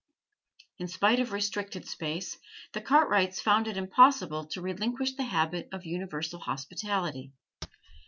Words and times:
In 0.79 0.87
spite 0.87 1.19
of 1.19 1.31
restricted 1.31 1.85
space, 1.87 2.39
the 2.73 2.81
Cartwrights 2.81 3.39
found 3.39 3.67
it 3.67 3.77
impossible 3.77 4.47
to 4.47 4.59
relinquish 4.59 5.13
the 5.13 5.21
habit 5.25 5.69
of 5.71 5.85
universal 5.85 6.39
hospitality. 6.39 7.33